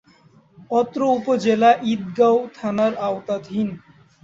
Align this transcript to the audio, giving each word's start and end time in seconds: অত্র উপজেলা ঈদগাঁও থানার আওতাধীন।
অত্র 0.71 0.99
উপজেলা 1.17 1.71
ঈদগাঁও 1.91 2.37
থানার 2.57 2.93
আওতাধীন। 3.07 3.67